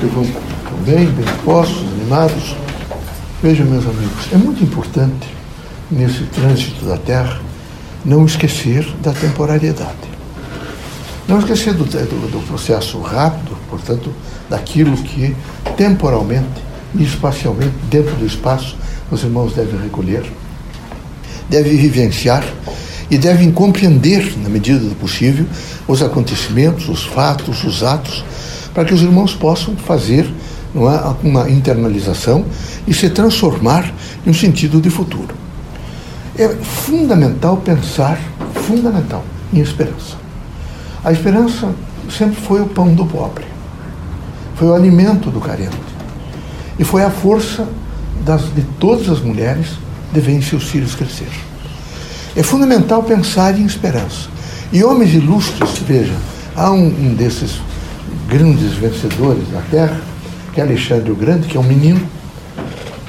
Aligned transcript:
que 0.00 0.06
vão 0.06 0.24
bem, 0.84 1.06
bem 1.06 1.26
postos, 1.44 1.82
animados. 1.92 2.56
Vejam, 3.42 3.66
meus 3.66 3.84
amigos, 3.84 4.32
é 4.32 4.36
muito 4.36 4.64
importante 4.64 5.28
nesse 5.90 6.24
trânsito 6.24 6.86
da 6.86 6.96
Terra 6.96 7.40
não 8.04 8.24
esquecer 8.24 8.86
da 9.02 9.12
temporariedade. 9.12 10.10
Não 11.28 11.38
esquecer 11.38 11.74
do, 11.74 11.84
do, 11.84 12.30
do 12.30 12.46
processo 12.46 12.98
rápido, 13.00 13.56
portanto, 13.68 14.12
daquilo 14.48 14.96
que 14.96 15.36
temporalmente 15.76 16.48
e 16.94 17.04
espacialmente, 17.04 17.74
dentro 17.90 18.16
do 18.16 18.26
espaço, 18.26 18.76
os 19.10 19.22
irmãos 19.22 19.52
devem 19.52 19.80
recolher, 19.80 20.24
devem 21.48 21.76
vivenciar 21.76 22.44
e 23.10 23.18
devem 23.18 23.52
compreender, 23.52 24.34
na 24.38 24.48
medida 24.48 24.78
do 24.78 24.94
possível, 24.94 25.44
os 25.86 26.02
acontecimentos, 26.02 26.88
os 26.88 27.04
fatos, 27.04 27.62
os 27.64 27.82
atos, 27.82 28.24
para 28.74 28.84
que 28.84 28.94
os 28.94 29.02
irmãos 29.02 29.34
possam 29.34 29.76
fazer 29.76 30.30
não 30.74 30.90
é, 30.90 31.14
uma 31.22 31.50
internalização 31.50 32.44
e 32.86 32.94
se 32.94 33.10
transformar 33.10 33.92
em 34.26 34.30
um 34.30 34.34
sentido 34.34 34.80
de 34.80 34.90
futuro. 34.90 35.34
É 36.38 36.48
fundamental 36.48 37.56
pensar, 37.58 38.18
fundamental, 38.54 39.24
em 39.52 39.60
esperança. 39.60 40.16
A 41.04 41.12
esperança 41.12 41.74
sempre 42.08 42.36
foi 42.36 42.60
o 42.60 42.66
pão 42.66 42.94
do 42.94 43.04
pobre, 43.04 43.44
foi 44.54 44.68
o 44.68 44.74
alimento 44.74 45.30
do 45.30 45.40
carente 45.40 45.76
e 46.78 46.84
foi 46.84 47.02
a 47.02 47.10
força 47.10 47.66
das, 48.24 48.42
de 48.54 48.62
todas 48.78 49.08
as 49.08 49.20
mulheres 49.20 49.78
de 50.12 50.20
verem 50.20 50.42
seus 50.42 50.64
filhos 50.64 50.94
crescer. 50.94 51.30
É 52.36 52.42
fundamental 52.42 53.02
pensar 53.02 53.58
em 53.58 53.64
esperança. 53.64 54.28
E 54.72 54.84
homens 54.84 55.12
ilustres, 55.14 55.78
veja, 55.78 56.14
há 56.54 56.70
um, 56.70 56.86
um 56.86 57.14
desses 57.14 57.60
grandes 58.30 58.74
vencedores 58.74 59.48
da 59.48 59.60
terra, 59.62 60.00
que 60.54 60.60
é 60.60 60.64
Alexandre 60.64 61.10
o 61.10 61.16
Grande, 61.16 61.48
que 61.48 61.56
é 61.56 61.60
um 61.60 61.64
menino, 61.64 62.00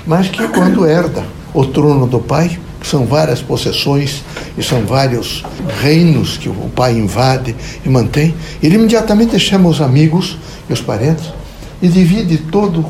mas 0.05 0.27
que 0.29 0.45
quando 0.47 0.85
herda 0.85 1.23
o 1.53 1.63
trono 1.63 2.07
do 2.07 2.19
pai, 2.19 2.59
que 2.79 2.87
são 2.87 3.05
várias 3.05 3.39
possessões 3.39 4.23
e 4.57 4.63
são 4.63 4.83
vários 4.83 5.43
reinos 5.79 6.37
que 6.37 6.49
o 6.49 6.71
pai 6.75 6.97
invade 6.97 7.55
e 7.85 7.89
mantém, 7.89 8.33
ele 8.63 8.75
imediatamente 8.75 9.37
chama 9.39 9.69
os 9.69 9.79
amigos 9.79 10.37
e 10.67 10.73
os 10.73 10.81
parentes 10.81 11.31
e 11.79 11.87
divide 11.87 12.37
todo, 12.37 12.83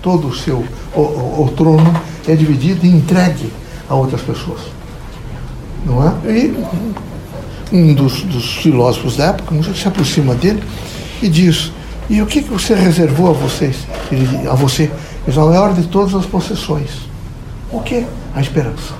todo 0.00 0.28
o 0.28 0.34
seu 0.34 0.64
o, 0.94 1.00
o, 1.00 1.44
o 1.44 1.52
trono 1.54 1.94
é 2.26 2.34
dividido 2.34 2.86
e 2.86 2.88
entregue 2.88 3.52
a 3.88 3.94
outras 3.94 4.22
pessoas. 4.22 4.60
Não 5.84 6.02
é? 6.02 6.30
E 6.30 6.56
um 7.70 7.92
dos, 7.92 8.22
dos 8.22 8.56
filósofos 8.56 9.16
da 9.16 9.26
época 9.26 9.54
se 9.74 9.86
aproxima 9.86 10.34
dele 10.34 10.62
e 11.22 11.28
diz: 11.28 11.72
E 12.08 12.20
o 12.22 12.26
que, 12.26 12.42
que 12.42 12.50
você 12.50 12.74
reservou 12.74 13.30
a 13.30 13.32
vocês? 13.32 13.76
Ele, 14.10 14.48
a 14.48 14.54
você? 14.54 14.90
Diz: 15.26 15.36
A 15.36 15.44
maior 15.44 15.72
de 15.74 15.86
todas 15.86 16.14
as 16.14 16.26
possessões. 16.26 16.90
O 17.70 17.80
que? 17.80 18.04
A 18.34 18.40
esperança. 18.40 18.94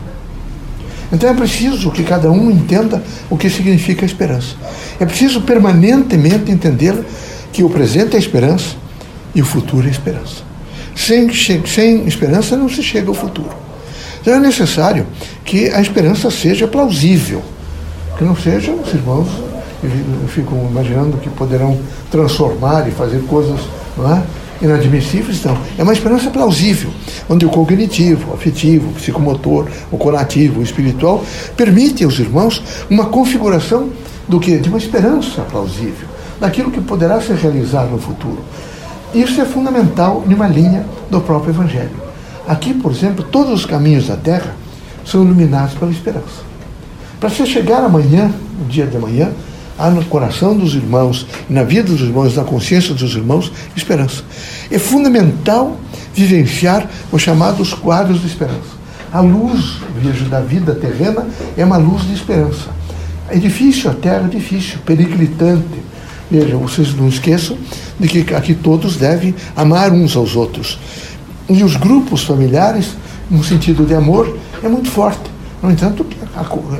Então 1.11 1.31
é 1.31 1.35
preciso 1.35 1.91
que 1.91 2.05
cada 2.05 2.31
um 2.31 2.51
entenda 2.51 3.03
o 3.31 3.37
que 3.37 3.49
significa 3.49 4.05
a 4.05 4.07
esperança. 4.07 4.55
É 5.01 5.07
preciso 5.07 5.41
permanentemente 5.41 6.51
entender 6.51 6.95
que 7.53 7.63
o 7.63 7.71
presente 7.71 8.15
é 8.15 8.19
esperança 8.19 8.77
e 9.35 9.41
o 9.41 9.45
futuro 9.45 9.87
é 9.87 9.91
esperança. 9.91 10.43
Sem, 10.95 11.33
sem 11.33 12.07
esperança 12.07 12.57
não 12.57 12.69
se 12.69 12.83
chega 12.83 13.09
ao 13.09 13.15
futuro. 13.15 13.57
Então 14.21 14.35
é 14.35 14.41
necessário 14.41 15.07
que 15.45 15.71
a 15.71 15.81
esperança 15.81 16.31
seja 16.31 16.67
plausível, 16.67 17.43
que 18.19 18.25
não 18.25 18.37
seja 18.37 18.73
os 18.73 18.93
irmãos 18.93 19.29
ficam 20.29 20.67
imaginando 20.71 21.17
que 21.19 21.29
poderão 21.31 21.79
transformar 22.11 22.89
e 22.89 22.91
fazer 22.91 23.23
coisas 23.23 23.61
não 23.97 24.17
é? 24.17 24.23
inadmissíveis. 24.61 25.43
Não. 25.45 25.57
É 25.77 25.83
uma 25.83 25.93
esperança 25.93 26.31
plausível, 26.31 26.91
onde 27.29 27.47
o 27.47 27.49
cognitivo, 27.49 28.31
o 28.31 28.35
afetivo, 28.35 28.91
o 28.91 28.93
psicomotor, 28.95 29.69
o 29.91 29.97
conativo, 29.97 30.61
o 30.61 30.63
espiritual, 30.63 31.25
permite 31.57 32.05
aos 32.05 32.19
irmãos 32.19 32.63
uma 32.91 33.07
configuração 33.07 33.91
do 34.27 34.39
que? 34.39 34.59
De 34.59 34.69
uma 34.69 34.79
esperança 34.79 35.43
plausível, 35.43 36.09
daquilo 36.41 36.71
que 36.71 36.81
poderá 36.81 37.21
se 37.21 37.33
realizar 37.33 37.85
no 37.85 37.99
futuro. 37.99 38.39
Isso 39.15 39.41
é 39.41 39.45
fundamental 39.45 40.23
numa 40.27 40.47
linha 40.47 40.85
do 41.11 41.21
próprio 41.21 41.53
Evangelho. 41.53 42.09
Aqui, 42.47 42.75
por 42.75 42.93
exemplo, 42.93 43.25
todos 43.25 43.53
os 43.53 43.67
caminhos 43.67 44.09
da 44.09 44.17
terra 44.17 44.55
são 45.05 45.25
iluminados 45.25 45.75
pela 45.75 45.91
esperança. 45.91 46.47
Para 47.19 47.31
você 47.31 47.47
chegar 47.47 47.83
amanhã, 47.83 48.31
no 48.59 48.67
dia 48.67 48.87
de 48.87 48.97
amanhã, 48.97 49.33
há 49.79 49.89
no 49.91 50.05
coração 50.07 50.57
dos 50.57 50.75
irmãos, 50.75 51.27
na 51.49 51.63
vida 51.63 51.93
dos 51.93 52.01
irmãos, 52.01 52.37
na 52.37 52.45
consciência 52.45 52.93
dos 52.95 53.15
irmãos, 53.15 53.53
esperança. 53.77 54.23
É 54.71 54.79
fundamental 54.79 55.79
vivenciar 56.15 56.89
os 57.13 57.23
chamados 57.23 57.73
quadros 57.73 58.21
de 58.21 58.27
esperança. 58.27 58.79
A 59.13 59.21
luz, 59.21 59.77
vejo, 60.03 60.25
da 60.27 60.41
vida 60.41 60.75
terrena 60.75 61.27
é 61.57 61.65
uma 61.65 61.77
luz 61.77 62.03
de 62.07 62.15
esperança. 62.15 62.69
É 63.29 63.37
difícil, 63.37 63.91
a 63.91 63.95
terra 63.95 64.25
é 64.27 64.37
difícil, 64.37 64.79
periclitante. 64.85 65.89
Vejam, 66.31 66.61
vocês 66.61 66.95
não 66.95 67.09
esqueçam 67.09 67.57
de 67.99 68.09
que 68.09 68.35
aqui 68.35 68.55
todos 68.55 68.97
devem 68.97 69.35
amar 69.57 69.93
uns 69.93 70.17
aos 70.17 70.37
outros. 70.37 70.79
E 71.49 71.63
os 71.63 71.77
grupos 71.77 72.25
familiares, 72.25 72.91
no 73.31 73.43
sentido 73.43 73.87
de 73.87 73.95
amor, 73.95 74.37
é 74.63 74.69
muito 74.69 74.91
forte. 74.91 75.31
No 75.63 75.71
entanto, 75.71 76.05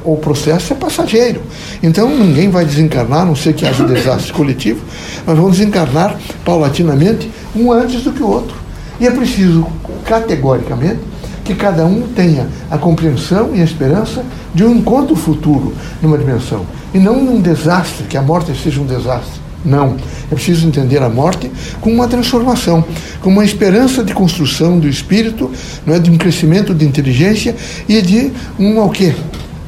o 0.05 0.17
processo 0.17 0.73
é 0.73 0.77
passageiro. 0.77 1.43
Então 1.83 2.09
ninguém 2.09 2.51
vai 2.51 2.65
desencarnar, 2.65 3.23
a 3.23 3.25
não 3.25 3.37
ser 3.37 3.55
que 3.55 3.67
haja 3.67 3.85
desastre 3.87 4.33
coletivo, 4.33 4.81
mas 5.27 5.37
vão 5.37 5.51
desencarnar 5.51 6.17
paulatinamente, 6.45 7.31
um 7.55 7.73
antes 7.73 8.03
do 8.03 8.13
que 8.13 8.23
o 8.23 8.29
outro. 8.29 8.57
E 9.01 9.07
é 9.07 9.11
preciso, 9.11 9.67
categoricamente, 10.05 11.01
que 11.45 11.55
cada 11.55 11.87
um 11.87 12.03
tenha 12.09 12.47
a 12.71 12.77
compreensão 12.77 13.55
e 13.55 13.61
a 13.61 13.65
esperança 13.65 14.23
de 14.55 14.65
um 14.65 14.77
encontro 14.77 15.17
futuro 15.17 15.75
numa 16.03 16.19
dimensão. 16.19 16.67
E 16.93 16.99
não 16.99 17.19
um 17.19 17.41
desastre, 17.41 18.05
que 18.05 18.17
a 18.17 18.23
morte 18.23 18.53
seja 18.55 18.81
um 18.81 18.87
desastre. 18.87 19.41
Não. 19.65 19.97
É 20.31 20.35
preciso 20.35 20.67
entender 20.67 21.03
a 21.03 21.09
morte 21.09 21.51
como 21.81 21.95
uma 21.95 22.07
transformação, 22.07 22.85
como 23.21 23.37
uma 23.37 23.45
esperança 23.45 24.05
de 24.05 24.13
construção 24.13 24.79
do 24.79 24.89
espírito, 24.89 25.51
não 25.87 25.95
é 25.95 25.99
de 25.99 26.11
um 26.11 26.19
crescimento 26.19 26.75
de 26.75 26.85
inteligência 26.85 27.57
e 27.89 28.01
de 28.03 28.31
uma 28.59 28.85
o 28.85 28.91
quê? 28.91 29.15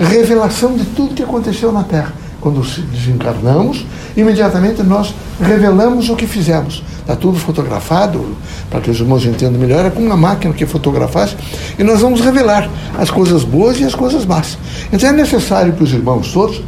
Revelação 0.00 0.76
de 0.76 0.84
tudo 0.86 1.14
que 1.14 1.22
aconteceu 1.22 1.70
na 1.70 1.84
Terra. 1.84 2.14
Quando 2.40 2.62
desencarnamos, 2.90 3.84
imediatamente 4.16 4.82
nós 4.82 5.14
revelamos 5.38 6.08
o 6.08 6.16
que 6.16 6.26
fizemos. 6.26 6.82
Está 7.00 7.14
tudo 7.14 7.38
fotografado, 7.38 8.34
para 8.70 8.80
que 8.80 8.90
os 8.90 8.98
irmãos 8.98 9.26
entendam 9.26 9.60
melhor, 9.60 9.84
é 9.84 9.90
como 9.90 10.06
uma 10.06 10.16
máquina 10.16 10.54
que 10.54 10.64
fotografasse, 10.64 11.36
e 11.78 11.84
nós 11.84 12.00
vamos 12.00 12.22
revelar 12.22 12.70
as 12.98 13.10
coisas 13.10 13.44
boas 13.44 13.78
e 13.78 13.84
as 13.84 13.94
coisas 13.94 14.24
más. 14.24 14.56
Então 14.90 15.08
é 15.08 15.12
necessário 15.12 15.74
que 15.74 15.82
os 15.82 15.92
irmãos 15.92 16.32
todos, 16.32 16.62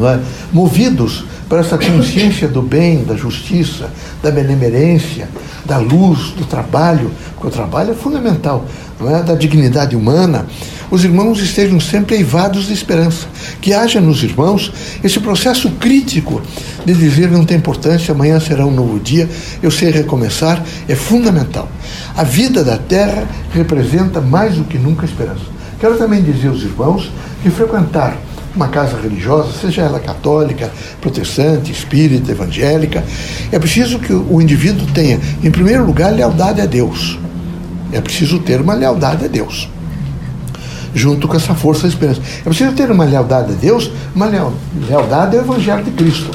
é, 0.00 0.20
movidos 0.50 1.24
para 1.48 1.60
essa 1.60 1.78
consciência 1.78 2.48
do 2.48 2.62
bem, 2.62 3.04
da 3.04 3.14
justiça, 3.14 3.90
da 4.22 4.30
benemerência, 4.30 5.28
da 5.64 5.78
luz, 5.78 6.30
do 6.30 6.44
trabalho, 6.44 7.10
porque 7.34 7.48
o 7.48 7.50
trabalho 7.50 7.92
é 7.92 7.94
fundamental, 7.94 8.64
não 8.98 9.14
é? 9.14 9.22
da 9.22 9.34
dignidade 9.34 9.94
humana, 9.94 10.46
os 10.90 11.04
irmãos 11.04 11.40
estejam 11.40 11.80
sempre 11.80 12.16
eivados 12.16 12.66
de 12.66 12.72
esperança. 12.72 13.26
Que 13.60 13.72
haja 13.72 14.00
nos 14.00 14.22
irmãos 14.22 14.72
esse 15.02 15.18
processo 15.20 15.70
crítico 15.72 16.40
de 16.84 16.94
dizer 16.94 17.30
não 17.30 17.44
tem 17.44 17.56
importância, 17.56 18.12
amanhã 18.12 18.38
será 18.38 18.64
um 18.64 18.70
novo 18.70 18.98
dia, 19.00 19.28
eu 19.62 19.70
sei 19.70 19.90
recomeçar, 19.90 20.62
é 20.88 20.94
fundamental. 20.94 21.68
A 22.16 22.22
vida 22.22 22.62
da 22.62 22.78
terra 22.78 23.26
representa 23.52 24.20
mais 24.20 24.54
do 24.54 24.64
que 24.64 24.78
nunca 24.78 25.04
esperança. 25.04 25.56
Quero 25.80 25.98
também 25.98 26.22
dizer 26.22 26.48
aos 26.48 26.62
irmãos 26.62 27.10
que 27.42 27.50
frequentar 27.50 28.16
uma 28.54 28.68
casa 28.68 28.98
religiosa, 28.98 29.52
seja 29.52 29.82
ela 29.82 30.00
católica, 30.00 30.72
protestante, 31.00 31.70
espírita, 31.70 32.32
evangélica, 32.32 33.04
é 33.52 33.58
preciso 33.58 33.98
que 33.98 34.12
o 34.12 34.40
indivíduo 34.40 34.86
tenha, 34.94 35.20
em 35.44 35.50
primeiro 35.50 35.84
lugar, 35.84 36.12
lealdade 36.12 36.62
a 36.62 36.66
Deus. 36.66 37.18
É 37.92 38.00
preciso 38.00 38.38
ter 38.40 38.60
uma 38.60 38.72
lealdade 38.72 39.26
a 39.26 39.28
Deus. 39.28 39.68
Junto 40.94 41.28
com 41.28 41.36
essa 41.36 41.54
força 41.54 41.82
da 41.82 41.88
esperança. 41.88 42.20
É 42.40 42.48
preciso 42.48 42.72
ter 42.72 42.90
uma 42.90 43.04
lealdade 43.04 43.52
a 43.52 43.56
Deus, 43.56 43.90
uma 44.14 44.26
lealdade 44.26 45.36
ao 45.36 45.42
Evangelho 45.42 45.84
de 45.84 45.90
Cristo. 45.92 46.30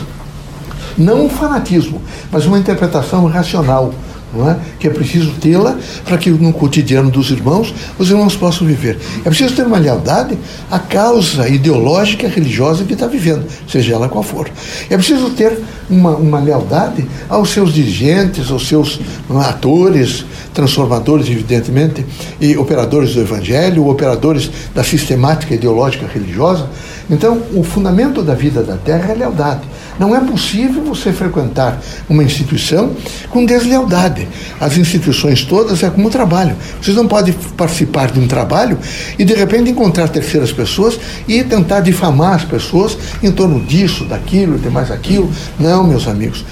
Não 0.98 1.26
um 1.26 1.30
fanatismo, 1.30 2.02
mas 2.32 2.46
uma 2.46 2.60
interpretação 2.60 3.26
racional 3.28 3.94
não 4.34 4.50
é? 4.50 4.58
que 4.80 4.88
é 4.88 4.90
preciso 4.90 5.32
tê-la 5.42 5.78
para 6.06 6.18
que 6.18 6.30
no 6.30 6.54
cotidiano 6.54 7.10
dos 7.10 7.32
irmãos 7.32 7.74
os 7.98 8.10
irmãos 8.10 8.36
possam 8.36 8.66
viver. 8.66 8.98
É 9.26 9.30
preciso 9.30 9.54
ter 9.56 9.66
uma 9.66 9.78
lealdade 9.78 10.38
à 10.70 10.80
causa 10.80 11.48
ideológica 11.48 12.28
religiosa 12.28 12.84
que 12.86 12.94
está 12.94 13.08
vivendo, 13.08 13.46
seja 13.68 13.94
ela 13.94 14.08
qual 14.08 14.24
for. 14.24 14.50
É 14.90 14.96
preciso 14.96 15.32
ter 15.32 15.60
uma, 15.90 16.12
uma 16.12 16.40
lealdade 16.40 17.06
aos 17.28 17.50
seus 17.50 17.74
dirigentes, 17.74 18.50
aos 18.50 18.68
seus 18.68 19.00
atores, 19.48 20.26
transformadores, 20.54 21.30
evidentemente, 21.30 22.06
e 22.40 22.58
operadores 22.58 23.14
do 23.14 23.22
Evangelho, 23.22 23.88
operadores 23.88 24.50
da 24.74 24.84
sistemática 24.84 25.54
ideológica 25.54 26.06
religiosa. 26.08 26.70
Então, 27.10 27.42
o 27.54 27.64
fundamento 27.64 28.22
da 28.24 28.34
vida 28.34 28.64
da 28.64 28.78
Terra 28.78 29.12
é 29.12 29.16
lealdade. 29.16 29.62
Não 30.00 30.16
é 30.16 30.20
possível 30.20 30.84
você 30.84 31.12
frequentar 31.12 31.80
uma 32.10 32.24
instituição 32.24 32.92
com 33.30 33.46
deslealdade. 33.46 34.28
As 34.60 34.78
instituições 34.78 35.44
todas 35.44 35.84
é 35.84 35.90
como 35.90 36.10
trabalho. 36.10 36.56
Vocês 36.82 36.96
não 36.96 37.08
podem 37.08 37.34
participar 37.58 38.12
de 38.12 38.20
um 38.20 38.28
trabalho 38.28 38.78
e 39.20 39.26
de 39.26 39.34
repente 39.34 39.70
encontrar 39.70 40.08
terceiras 40.08 40.52
pessoas 40.52 41.00
e 41.28 41.44
tentar 41.44 41.82
difamar 41.82 42.36
as 42.36 42.46
pessoas 42.46 42.98
em 43.22 43.32
torno 43.32 43.60
disso, 43.60 44.06
daquilo, 44.06 44.58
de 44.58 44.70
mais 44.70 44.90
aquilo. 44.90 45.30
Não, 45.60 45.84
meus 45.84 46.08
amigos. 46.08 46.46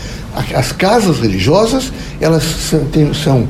As 0.56 0.72
casas 0.72 1.20
religiosas, 1.20 1.92
elas 2.22 2.44
são, 2.44 2.82
são 3.14 3.48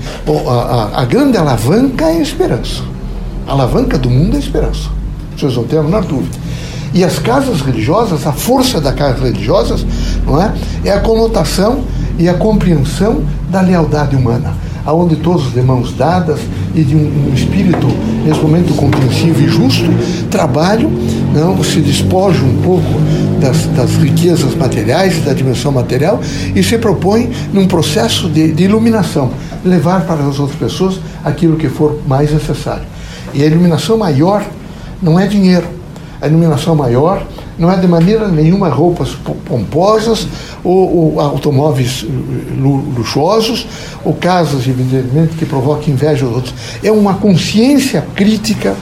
a, 0.48 0.52
a, 0.52 1.02
a 1.02 1.06
grande 1.06 1.38
alavanca 1.38 2.06
é 2.06 2.18
a 2.18 2.22
esperança. 2.22 2.81
A 3.48 3.52
alavanca 3.52 3.98
do 3.98 4.10
mundo 4.10 4.34
é 4.34 4.38
a 4.38 4.40
esperança. 4.40 4.90
Vocês 5.38 5.56
não 5.56 5.64
têm 5.64 5.80
a 5.80 5.84
menor 5.84 6.04
dúvida. 6.06 6.38
E 6.94 7.04
as 7.04 7.20
casas 7.20 7.62
religiosas, 7.62 8.26
a 8.26 8.31
força 8.31 8.81
das 8.81 8.96
casas 8.96 9.22
religiosas, 9.22 9.86
não 10.26 10.42
é? 10.42 10.54
É 10.84 10.92
a 10.92 11.00
conotação 11.00 11.84
e 12.18 12.28
a 12.28 12.34
compreensão 12.34 13.24
da 13.50 13.62
lealdade 13.62 14.16
humana, 14.16 14.54
aonde 14.86 15.16
todos 15.18 15.54
de 15.54 15.62
mãos 15.62 15.94
dadas 15.94 16.40
e 16.75 16.83
de 16.83 16.95
um, 16.95 17.30
um 17.30 17.33
espírito 17.33 17.88
nesse 18.25 18.39
momento 18.39 18.74
compreensivo 18.75 19.42
e 19.42 19.48
justo 19.48 19.89
trabalham, 20.30 20.92
não 21.33 21.63
se 21.63 21.80
despojam 21.80 22.48
um 22.48 22.62
pouco 22.62 23.00
das, 23.39 23.66
das 23.68 23.95
riquezas 23.95 24.56
materiais 24.56 25.24
da 25.24 25.33
dimensão 25.33 25.71
material 25.71 26.19
e 26.56 26.62
se 26.63 26.77
propõem 26.77 27.30
num 27.54 27.68
processo 27.68 28.30
de, 28.30 28.51
de 28.51 28.63
iluminação, 28.63 29.31
levar 29.63 30.06
para 30.06 30.24
as 30.25 30.39
outras 30.39 30.60
pessoas 30.60 31.00
aquilo 31.24 31.57
que 31.57 31.69
for 31.69 32.00
mais 32.07 32.31
necessário. 32.31 32.83
E 33.33 33.44
a 33.44 33.45
iluminação 33.45 33.98
maior 33.98 34.44
não 35.01 35.19
é 35.19 35.27
dinheiro, 35.27 35.68
a 36.21 36.27
iluminação 36.27 36.75
maior 36.75 37.25
não 37.60 37.70
é 37.70 37.76
de 37.76 37.88
maneira 37.88 38.30
nenhuma 38.30 38.70
roupas 38.70 39.10
pomposas 39.46 40.26
ou, 40.64 41.14
ou 41.14 41.20
automóveis 41.20 42.06
luxuosos 42.98 43.68
ou 44.04 44.14
casas, 44.14 44.66
evidentemente, 44.66 45.36
que 45.36 45.46
provoquem 45.46 45.94
inveja 45.94 46.26
aos 46.26 46.36
outros. 46.36 46.54
É 46.82 46.92
uma 46.92 47.16
consciência 47.16 48.06
crítica, 48.16 48.76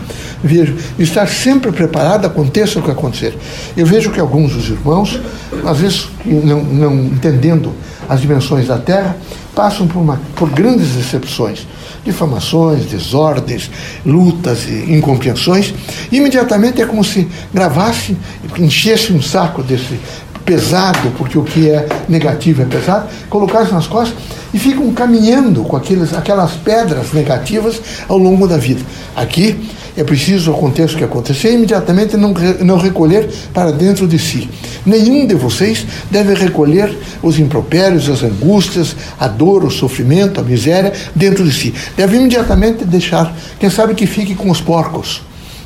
vejo, 0.44 0.76
estar 1.00 1.28
sempre 1.28 1.72
preparado, 1.72 2.26
aconteça 2.26 2.80
o 2.80 2.84
que 2.84 2.92
acontecer. 2.92 3.36
Eu 3.76 3.86
vejo 3.86 4.12
que 4.12 4.20
alguns 4.20 4.54
dos 4.54 4.70
irmãos, 4.70 5.20
às 5.66 5.80
vezes 5.80 6.08
não, 6.24 6.62
não 6.64 6.96
entendendo 7.06 7.74
as 8.08 8.22
dimensões 8.22 8.68
da 8.68 8.78
Terra, 8.78 9.18
passam 9.56 9.88
por, 9.88 10.00
uma, 10.00 10.20
por 10.36 10.50
grandes 10.50 10.90
decepções 10.90 11.66
difamações, 12.08 12.86
desordens, 12.86 13.70
lutas 14.06 14.66
e 14.66 14.94
incompreensões, 14.94 15.74
imediatamente 16.10 16.82
é 16.82 16.86
como 16.86 17.04
se 17.04 17.28
gravasse, 17.54 18.16
enchesse 18.58 19.12
um 19.12 19.22
saco 19.22 19.62
desse 19.62 20.00
pesado, 20.46 21.12
porque 21.18 21.38
o 21.38 21.44
que 21.44 21.70
é 21.70 21.86
negativo 22.08 22.62
é 22.62 22.66
pesado, 22.66 23.10
colocasse 23.30 23.74
nas 23.74 23.86
costas 23.86 24.18
e 24.54 24.58
ficam 24.58 24.90
caminhando 24.94 25.64
com 25.64 25.76
aqueles, 25.76 26.14
aquelas 26.14 26.54
pedras 26.54 27.12
negativas 27.12 27.82
ao 28.08 28.18
longo 28.18 28.48
da 28.48 28.58
vida. 28.58 28.82
Aqui 29.14 29.70
é 29.98 30.04
preciso, 30.04 30.52
aconteça 30.52 30.94
o 30.94 30.98
que 30.98 31.04
acontecer, 31.04 31.54
imediatamente 31.54 32.16
não, 32.16 32.32
não 32.64 32.78
recolher 32.78 33.28
para 33.52 33.72
dentro 33.72 34.08
de 34.08 34.20
si. 34.20 34.48
Nenhum 34.86 35.26
de 35.26 35.34
vocês 35.34 35.88
deve 36.12 36.36
recolher 36.36 36.96
os 37.24 37.40
impropérios, 37.40 38.08
as 38.08 38.22
angústias, 38.22 38.96
a 39.20 39.28
dor, 39.28 39.66
o 39.66 39.72
sofrimento, 39.72 40.40
a 40.40 40.44
miséria 40.44 40.94
dentro 41.16 41.44
de 41.44 41.52
si. 41.52 41.74
Deve 41.98 42.18
imediatamente 42.18 42.86
deixar, 42.86 43.36
quem 43.60 43.72
sabe 43.72 43.96
que 43.96 44.06
fique 44.06 44.36
com 44.36 44.52
os 44.52 44.62
porcos, 44.62 45.24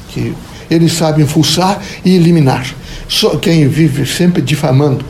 que 0.10 0.34
eles 0.70 0.94
sabem 0.94 1.28
fuçar 1.28 1.82
e 2.06 2.16
eliminar. 2.16 2.66
Só 3.10 3.36
quem 3.36 3.68
vive 3.68 4.06
sempre 4.06 4.42
difamando, 4.42 5.04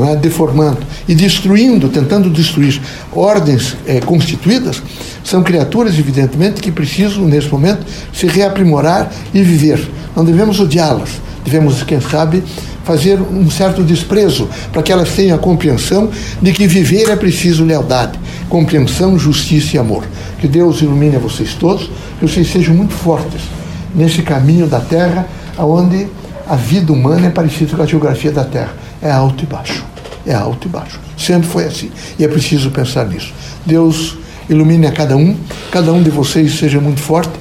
é? 0.00 0.16
deformando 0.16 0.78
e 1.06 1.14
destruindo, 1.14 1.88
tentando 1.88 2.30
destruir 2.30 2.80
ordens 3.12 3.76
é, 3.86 4.00
constituídas, 4.00 4.82
são 5.22 5.42
criaturas, 5.42 5.98
evidentemente, 5.98 6.60
que 6.60 6.72
precisam, 6.72 7.24
nesse 7.24 7.48
momento, 7.48 7.84
se 8.12 8.26
reaprimorar 8.26 9.12
e 9.34 9.42
viver. 9.42 9.86
Não 10.16 10.24
devemos 10.24 10.58
odiá-las, 10.60 11.20
devemos, 11.44 11.82
quem 11.82 12.00
sabe, 12.00 12.42
fazer 12.84 13.20
um 13.20 13.48
certo 13.50 13.82
desprezo 13.82 14.48
para 14.72 14.82
que 14.82 14.90
elas 14.90 15.10
tenham 15.10 15.36
a 15.36 15.38
compreensão 15.38 16.10
de 16.40 16.52
que 16.52 16.66
viver 16.66 17.10
é 17.10 17.16
preciso 17.16 17.64
lealdade, 17.64 18.18
compreensão, 18.48 19.18
justiça 19.18 19.76
e 19.76 19.78
amor. 19.78 20.04
Que 20.40 20.48
Deus 20.48 20.80
ilumine 20.80 21.16
a 21.16 21.20
vocês 21.20 21.54
todos, 21.54 21.90
que 22.18 22.26
vocês 22.26 22.50
sejam 22.50 22.74
muito 22.74 22.94
fortes 22.94 23.42
nesse 23.94 24.22
caminho 24.22 24.66
da 24.66 24.80
terra, 24.80 25.28
onde 25.58 26.08
a 26.48 26.56
vida 26.56 26.92
humana 26.92 27.26
é 27.26 27.30
parecida 27.30 27.76
com 27.76 27.82
a 27.82 27.86
geografia 27.86 28.32
da 28.32 28.42
terra 28.42 28.81
é 29.02 29.10
alto 29.10 29.44
e 29.44 29.46
baixo. 29.46 29.84
É 30.26 30.34
alto 30.34 30.68
e 30.68 30.70
baixo. 30.70 31.00
Sempre 31.18 31.48
foi 31.48 31.64
assim. 31.64 31.90
E 32.18 32.24
é 32.24 32.28
preciso 32.28 32.70
pensar 32.70 33.06
nisso. 33.06 33.32
Deus 33.66 34.16
ilumine 34.48 34.86
a 34.86 34.92
cada 34.92 35.16
um, 35.16 35.36
cada 35.70 35.92
um 35.92 36.02
de 36.02 36.10
vocês 36.10 36.58
seja 36.58 36.80
muito 36.80 37.00
forte. 37.00 37.32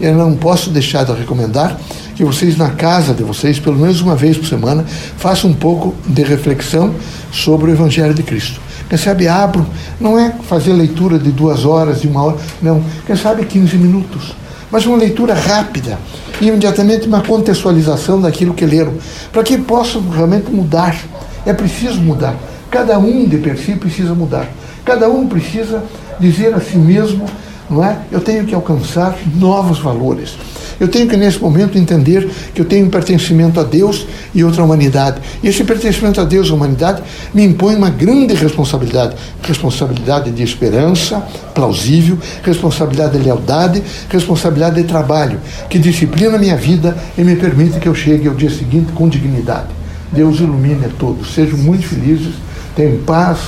Eu 0.00 0.14
não 0.14 0.36
posso 0.36 0.70
deixar 0.70 1.04
de 1.04 1.12
recomendar 1.12 1.78
que 2.14 2.24
vocês, 2.24 2.56
na 2.56 2.70
casa 2.70 3.14
de 3.14 3.22
vocês, 3.22 3.58
pelo 3.58 3.76
menos 3.76 4.00
uma 4.00 4.14
vez 4.14 4.36
por 4.36 4.46
semana, 4.46 4.84
façam 5.16 5.50
um 5.50 5.54
pouco 5.54 5.94
de 6.06 6.22
reflexão 6.22 6.94
sobre 7.32 7.70
o 7.70 7.74
Evangelho 7.74 8.14
de 8.14 8.22
Cristo. 8.22 8.60
Quem 8.88 8.96
sabe 8.96 9.26
abro, 9.26 9.66
não 10.00 10.18
é 10.18 10.32
fazer 10.48 10.72
leitura 10.72 11.18
de 11.18 11.30
duas 11.30 11.64
horas, 11.64 12.02
de 12.02 12.08
uma 12.08 12.22
hora, 12.22 12.36
não. 12.62 12.82
Quem 13.06 13.16
sabe 13.16 13.44
15 13.44 13.76
minutos. 13.76 14.34
Mas 14.70 14.84
uma 14.84 14.96
leitura 14.96 15.34
rápida, 15.34 15.98
e 16.40 16.48
imediatamente 16.48 17.06
uma 17.06 17.22
contextualização 17.22 18.20
daquilo 18.20 18.54
que 18.54 18.66
leram, 18.66 18.94
para 19.32 19.42
que 19.42 19.56
possam 19.58 20.08
realmente 20.08 20.50
mudar. 20.50 20.96
É 21.44 21.52
preciso 21.52 22.00
mudar. 22.00 22.34
Cada 22.70 22.98
um 22.98 23.24
de 23.26 23.38
per 23.38 23.56
si 23.56 23.76
precisa 23.76 24.14
mudar. 24.14 24.48
Cada 24.84 25.08
um 25.08 25.26
precisa 25.26 25.82
dizer 26.18 26.54
a 26.54 26.60
si 26.60 26.76
mesmo, 26.76 27.26
não 27.70 27.84
é? 27.84 27.98
Eu 28.10 28.20
tenho 28.20 28.44
que 28.44 28.54
alcançar 28.54 29.16
novos 29.34 29.78
valores. 29.78 30.36
Eu 30.78 30.88
tenho 30.88 31.08
que, 31.08 31.16
nesse 31.16 31.40
momento, 31.40 31.78
entender 31.78 32.28
que 32.54 32.60
eu 32.60 32.64
tenho 32.64 32.86
um 32.86 32.90
pertencimento 32.90 33.58
a 33.58 33.62
Deus 33.62 34.06
e 34.34 34.44
outra 34.44 34.62
humanidade. 34.62 35.20
E 35.42 35.48
esse 35.48 35.64
pertencimento 35.64 36.20
a 36.20 36.24
Deus 36.24 36.48
e 36.48 36.52
humanidade 36.52 37.02
me 37.32 37.44
impõe 37.44 37.74
uma 37.74 37.90
grande 37.90 38.34
responsabilidade. 38.34 39.16
Responsabilidade 39.42 40.30
de 40.30 40.42
esperança 40.42 41.26
plausível, 41.54 42.18
responsabilidade 42.42 43.18
de 43.18 43.24
lealdade, 43.24 43.82
responsabilidade 44.10 44.82
de 44.82 44.84
trabalho, 44.84 45.40
que 45.70 45.78
disciplina 45.78 46.36
a 46.36 46.38
minha 46.38 46.56
vida 46.56 46.96
e 47.16 47.22
me 47.22 47.36
permite 47.36 47.78
que 47.78 47.88
eu 47.88 47.94
chegue 47.94 48.28
ao 48.28 48.34
dia 48.34 48.50
seguinte 48.50 48.92
com 48.92 49.08
dignidade. 49.08 49.68
Deus 50.12 50.38
ilumine 50.38 50.84
a 50.84 50.90
todos. 50.98 51.34
Sejam 51.34 51.58
muito 51.58 51.86
felizes, 51.86 52.34
tenham 52.74 52.98
paz, 52.98 53.38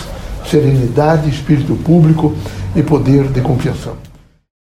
serenidade, 0.50 1.28
espírito 1.28 1.74
público 1.76 2.34
e 2.74 2.82
poder 2.82 3.24
de 3.28 3.40
compreensão. 3.40 4.07